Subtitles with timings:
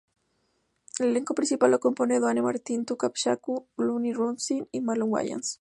[0.97, 5.49] El elenco principal lo componen Duane Martin, Tupac Shakur, Leon Robinson y Marlon Wayans.